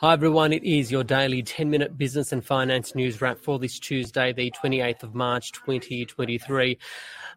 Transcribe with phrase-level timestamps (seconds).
[0.00, 3.80] Hi everyone, it is your daily 10 minute business and finance news wrap for this
[3.80, 6.78] Tuesday, the 28th of March 2023.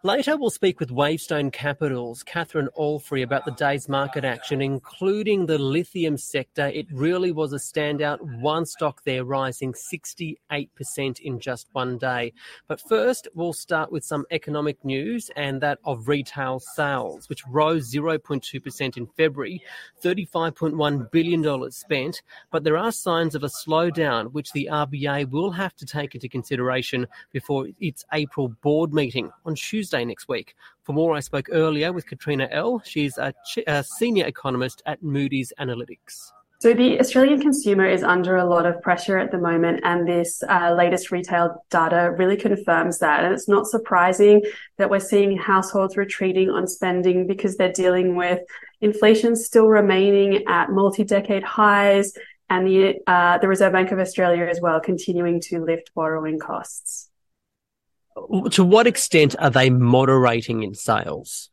[0.04, 5.60] Later, we'll speak with Wavestone Capital's Catherine Allfrey about the day's market action, including the
[5.60, 6.68] lithium sector.
[6.68, 8.20] It really was a standout.
[8.42, 12.34] One stock there rising 68% in just one day.
[12.68, 17.92] But first, we'll start with some economic news and that of retail sales, which rose
[17.92, 19.64] 0.2% in February,
[20.04, 22.22] $35.1 billion spent.
[22.52, 26.28] But there are signs of a slowdown, which the RBA will have to take into
[26.28, 30.06] consideration before its April board meeting on Tuesday.
[30.06, 30.56] Next week.
[30.84, 32.82] For more, I spoke earlier with Katrina Ell.
[32.84, 33.34] She's a,
[33.68, 36.32] a senior economist at Moody's Analytics.
[36.62, 40.44] So the Australian consumer is under a lot of pressure at the moment, and this
[40.48, 43.24] uh, latest retail data really confirms that.
[43.24, 44.44] And it's not surprising
[44.78, 48.42] that we're seeing households retreating on spending because they're dealing with
[48.80, 52.14] inflation still remaining at multi-decade highs,
[52.52, 57.10] and the uh, the Reserve Bank of Australia as well continuing to lift borrowing costs
[58.52, 61.50] to what extent are they moderating in sales?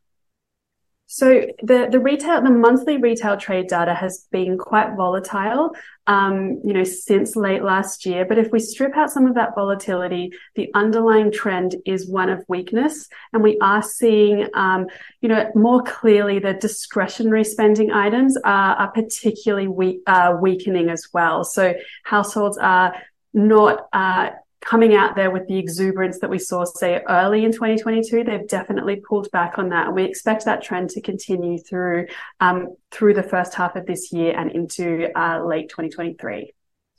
[1.11, 5.71] So the the retail the monthly retail trade data has been quite volatile,
[6.05, 8.25] um, you know, since late last year.
[8.25, 12.45] But if we strip out some of that volatility, the underlying trend is one of
[12.47, 14.85] weakness, and we are seeing, um,
[15.21, 21.07] you know, more clearly the discretionary spending items are, are particularly weak, uh, weakening as
[21.11, 21.43] well.
[21.43, 21.73] So
[22.03, 22.93] households are
[23.33, 24.29] not uh,
[24.61, 28.23] coming out there with the exuberance that we saw, say, early in 2022.
[28.23, 32.07] They've definitely pulled back on that, and we expect that trend to continue through
[32.39, 36.53] um, through the first half of this year and into uh, late 2023.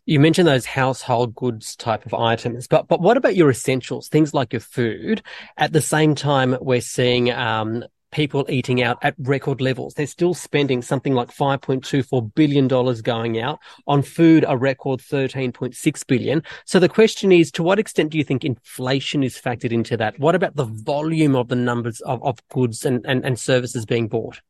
[0.06, 4.34] You mentioned those household goods type of items, but but what about your essentials, things
[4.34, 5.22] like your food?
[5.56, 9.95] At the same time, we're seeing um, people eating out at record levels.
[9.95, 12.69] They're still spending something like $5.24 billion
[13.03, 16.43] going out on food, a record 13.6 billion.
[16.65, 20.19] So the question is, to what extent do you think inflation is factored into that?
[20.19, 24.09] What about the volume of the numbers of, of goods and, and, and services being
[24.09, 24.41] bought?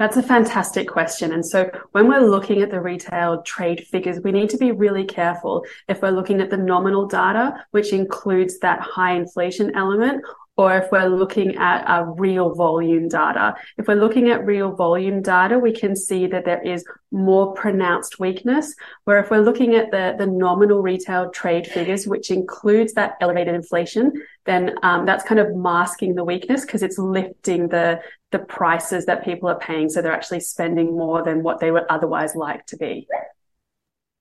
[0.00, 1.30] That's a fantastic question.
[1.30, 5.04] And so when we're looking at the retail trade figures, we need to be really
[5.04, 10.24] careful if we're looking at the nominal data, which includes that high inflation element,
[10.60, 13.54] or if we're looking at a real volume data.
[13.78, 18.20] If we're looking at real volume data, we can see that there is more pronounced
[18.20, 18.74] weakness.
[19.04, 23.54] Where if we're looking at the, the nominal retail trade figures, which includes that elevated
[23.54, 24.12] inflation,
[24.44, 29.24] then um, that's kind of masking the weakness because it's lifting the the prices that
[29.24, 29.88] people are paying.
[29.88, 33.08] So they're actually spending more than what they would otherwise like to be.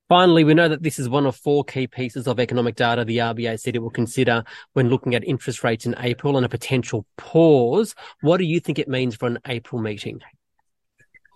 [0.10, 3.20] Finally, we know that this is one of four key pieces of economic data the
[3.20, 4.44] RBA said it will consider
[4.74, 7.94] when looking at interest rates in April and a potential pause.
[8.22, 10.20] What do you think it means for an April meeting?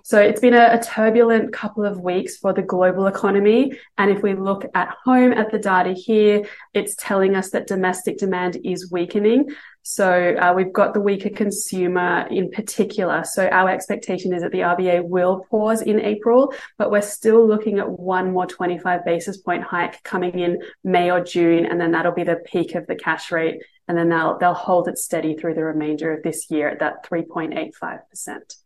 [0.06, 3.80] So it's been a, a, turbulent couple of weeks for the global economy.
[3.97, 8.18] And if we look at home at the data here, it's telling us that domestic
[8.18, 9.56] demand is weakening.
[9.81, 13.24] So uh, we've got the weaker consumer in particular.
[13.24, 17.80] So our expectation is that the RBA will pause in April, but we're still looking
[17.80, 21.66] at one more 25 basis point hike coming in May or June.
[21.66, 23.62] And then that'll be the peak of the cash rate.
[23.88, 27.06] And then they'll, they'll hold it steady through the remainder of this year at that
[27.06, 28.62] 3.85%.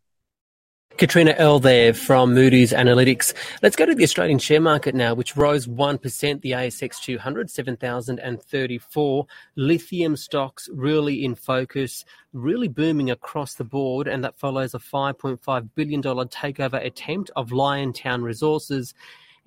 [0.96, 3.32] Katrina Ell there from Moody's Analytics.
[3.62, 9.26] Let's go to the Australian share market now, which rose 1%, the ASX 200, 7,034.
[9.54, 15.68] Lithium stocks really in focus, really booming across the board, and that follows a $5.5
[15.76, 18.92] billion takeover attempt of Liontown Resources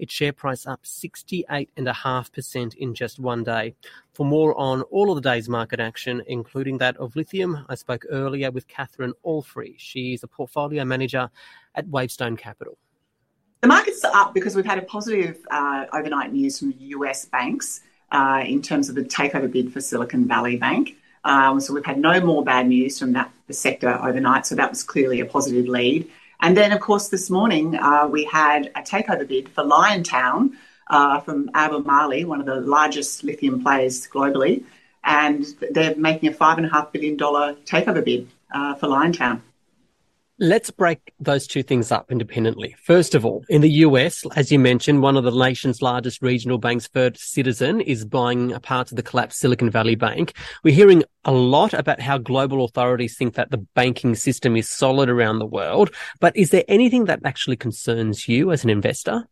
[0.01, 3.75] its share price up 68.5% in just one day.
[4.13, 8.05] For more on all of the day's market action, including that of lithium, I spoke
[8.09, 9.75] earlier with Catherine Allfrey.
[9.77, 11.29] She's a portfolio manager
[11.75, 12.77] at Wavestone Capital.
[13.61, 17.81] The market's are up because we've had a positive uh, overnight news from US banks
[18.11, 20.95] uh, in terms of the takeover bid for Silicon Valley Bank.
[21.23, 24.47] Um, so we've had no more bad news from that sector overnight.
[24.47, 26.09] So that was clearly a positive lead.
[26.41, 30.51] And then, of course, this morning uh, we had a takeover bid for Liontown
[30.87, 34.63] uh, from Albemarle, one of the largest lithium players globally,
[35.03, 39.41] and they're making a five and a half billion dollar takeover bid uh, for Liontown.
[40.43, 42.75] Let's break those two things up independently.
[42.81, 46.57] First of all, in the US, as you mentioned, one of the nation's largest regional
[46.57, 50.33] banks, First Citizen, is buying a part of the collapsed Silicon Valley Bank.
[50.63, 55.11] We're hearing a lot about how global authorities think that the banking system is solid
[55.11, 55.93] around the world.
[56.19, 59.27] But is there anything that actually concerns you as an investor?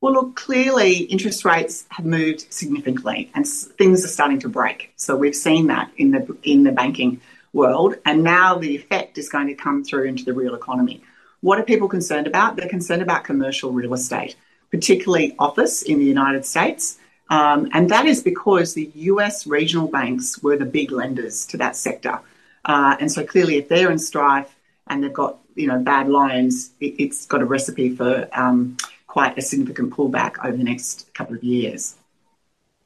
[0.00, 4.92] Well, look, clearly interest rates have moved significantly and things are starting to break.
[4.96, 7.20] So we've seen that in the, in the banking
[7.54, 11.02] world, and now the effect is going to come through into the real economy.
[11.40, 12.56] What are people concerned about?
[12.56, 14.36] They're concerned about commercial real estate,
[14.70, 16.98] particularly office in the United States.
[17.30, 21.76] Um, and that is because the US regional banks were the big lenders to that
[21.76, 22.20] sector.
[22.64, 24.54] Uh, and so clearly, if they're in strife
[24.86, 28.76] and they've got you know bad loans, it, has got a recipe for um,
[29.06, 31.94] quite a significant pullback over the next couple of years.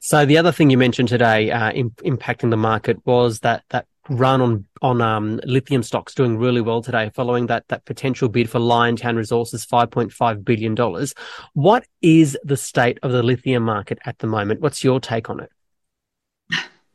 [0.00, 3.86] So the other thing you mentioned today uh, in, impacting the market was that that
[4.08, 8.48] run on on um, lithium stocks doing really well today, following that that potential bid
[8.50, 11.14] for Liontown Resources, five point five billion dollars.
[11.54, 14.60] What is the state of the lithium market at the moment?
[14.60, 15.50] What's your take on it?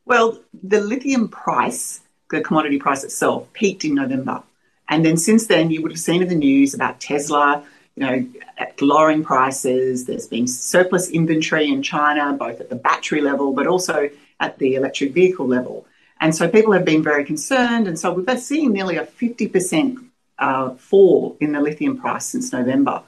[0.05, 4.43] Well, the lithium price, the commodity price itself, peaked in November,
[4.89, 7.63] and then since then, you would have seen in the news about Tesla.
[7.95, 8.27] You know,
[8.57, 10.05] at lowering prices.
[10.05, 14.73] There's been surplus inventory in China, both at the battery level, but also at the
[14.73, 15.85] electric vehicle level.
[16.23, 17.85] And so people have been very concerned.
[17.85, 19.97] And so we've seen nearly a 50%
[20.39, 23.03] uh, fall in the lithium price since November.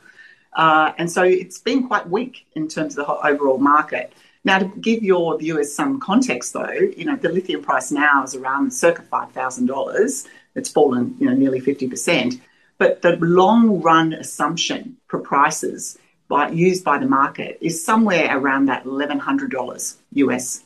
[0.51, 4.11] Uh, and so it's been quite weak in terms of the overall market.
[4.43, 8.35] Now, to give your viewers some context, though, you know the lithium price now is
[8.35, 10.27] around circa five thousand dollars.
[10.53, 12.41] It's fallen, you know, nearly fifty percent.
[12.77, 15.97] But the long run assumption for prices
[16.27, 20.63] by, used by the market is somewhere around that eleven hundred dollars US.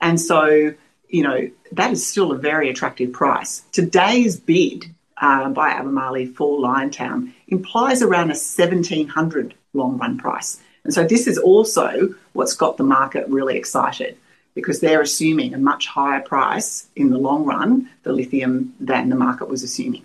[0.00, 0.74] And so
[1.12, 3.62] you know, that is still a very attractive price.
[3.70, 4.86] Today's bid
[5.18, 10.60] uh, by Albemarle for Liontown implies around a 1700 long run price.
[10.84, 14.16] And so this is also what's got the market really excited
[14.54, 19.16] because they're assuming a much higher price in the long run for lithium than the
[19.16, 20.04] market was assuming.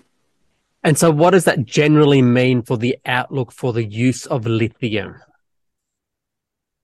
[0.83, 5.15] And so, what does that generally mean for the outlook for the use of lithium?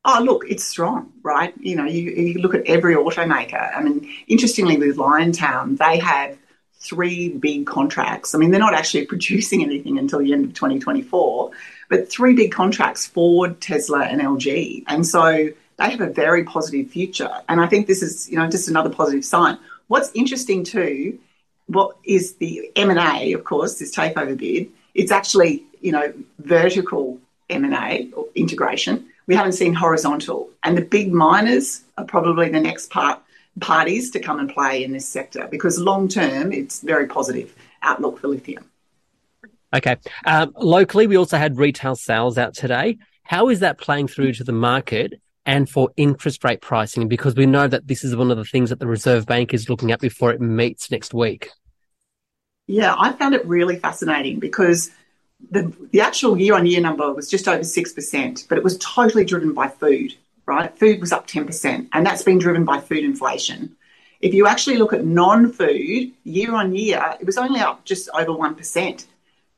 [0.05, 1.53] Oh, look, it's strong, right?
[1.59, 3.75] You know, you, you look at every automaker.
[3.75, 6.37] I mean, interestingly, with Liontown, they have
[6.73, 8.35] three big contracts.
[8.35, 11.51] I mean, they're not actually producing anything until the end of 2024,
[11.89, 14.83] but three big contracts Ford, Tesla, and LG.
[14.87, 17.31] And so they have a very positive future.
[17.47, 19.57] And I think this is, you know, just another positive sign.
[19.87, 21.19] What's interesting too,
[21.67, 28.11] what is the M&A, of course, this takeover bid, it's actually, you know, vertical M&A
[28.13, 30.49] or integration we haven't seen horizontal.
[30.63, 33.19] And the big miners are probably the next part
[33.59, 37.53] parties to come and play in this sector because long term it's very positive
[37.83, 38.69] outlook for lithium.
[39.73, 39.97] Okay.
[40.25, 42.97] Um, locally, we also had retail sales out today.
[43.23, 47.07] How is that playing through to the market and for interest rate pricing?
[47.07, 49.69] Because we know that this is one of the things that the Reserve Bank is
[49.69, 51.49] looking at before it meets next week.
[52.67, 54.91] Yeah, I found it really fascinating because
[55.51, 59.25] the, the actual year on year number was just over 6%, but it was totally
[59.25, 60.77] driven by food, right?
[60.77, 63.75] Food was up 10%, and that's been driven by food inflation.
[64.21, 68.09] If you actually look at non food, year on year, it was only up just
[68.13, 69.05] over 1%.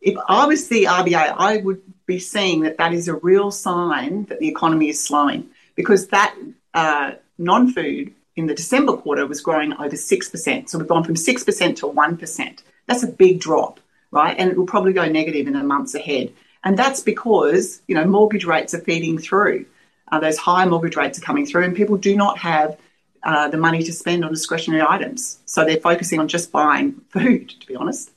[0.02, 4.26] If I was the RBA, I would be seeing that that is a real sign
[4.26, 6.36] that the economy is slowing because that
[6.74, 10.70] uh, non food in the December quarter was growing over 6%.
[10.70, 12.64] So we've gone from 6% to 1%.
[12.88, 13.80] That's a big drop
[14.16, 14.36] right?
[14.40, 16.34] And it will probably go negative in the months ahead.
[16.64, 19.66] And that's because, you know, mortgage rates are feeding through.
[20.12, 22.78] Uh, those high mortgage rates are coming through, and people do not have
[23.24, 25.40] uh, the money to spend on discretionary items.
[25.46, 28.12] So they're focusing on just buying food, to be honest.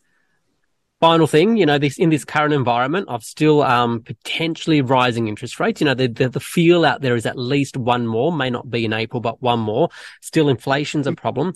[1.00, 5.60] Final thing, you know, this in this current environment of still um, potentially rising interest
[5.60, 8.50] rates, you know, the, the, the feel out there is at least one more, may
[8.50, 9.90] not be in April, but one more.
[10.22, 11.54] Still, inflation's a problem.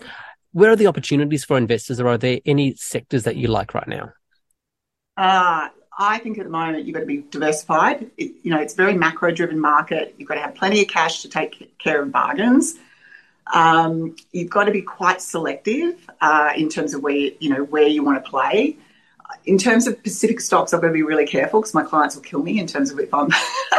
[0.53, 3.89] Where are the opportunities for investors, or are there any sectors that you like right
[3.89, 4.13] now?
[5.17, 8.11] Uh, I think at the moment you've got to be diversified.
[8.17, 10.15] It, you know, it's a very macro driven market.
[10.17, 12.79] You've got to have plenty of cash to take care of bargains.
[13.53, 17.87] Um, you've got to be quite selective uh, in terms of where you know where
[17.87, 18.77] you want to play.
[19.45, 22.23] In terms of Pacific stocks, I've got to be really careful because my clients will
[22.23, 23.31] kill me in terms of if I'm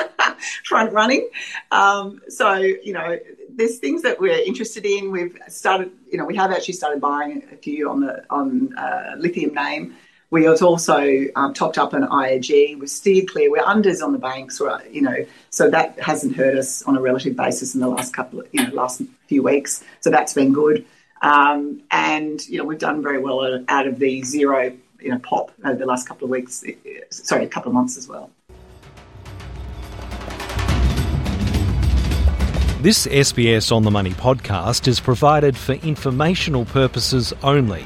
[0.65, 1.29] front running.
[1.71, 3.17] Um, so you know,
[3.49, 5.11] there's things that we're interested in.
[5.11, 9.15] We've started, you know, we have actually started buying a few on the on uh,
[9.17, 9.95] lithium name.
[10.33, 12.79] We have also um, topped up an IAG.
[12.79, 13.51] We've steered clear.
[13.51, 14.59] We're unders on the banks?
[14.89, 18.39] You know, so that hasn't hurt us on a relative basis in the last couple
[18.39, 19.83] of, you know, last few weeks.
[19.99, 20.87] So that's been good.
[21.21, 25.51] Um, and, you know, we've done very well out of the zero, you know, pop
[25.63, 26.63] over the last couple of weeks,
[27.11, 28.31] sorry, a couple of months as well.
[32.81, 37.85] This SBS On the Money podcast is provided for informational purposes only